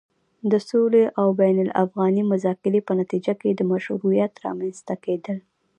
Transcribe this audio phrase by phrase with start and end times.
[0.51, 5.37] د سولې او بين الافغاني مذاکرې په نتيجه کې د مشروعيت رامنځته کېدل